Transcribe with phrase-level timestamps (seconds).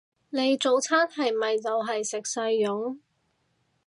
[0.31, 2.99] 你早餐係咪就係食細蓉？